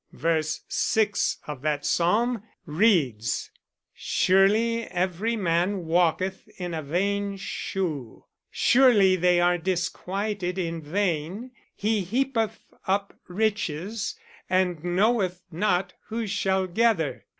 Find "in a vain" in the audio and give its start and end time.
6.59-7.37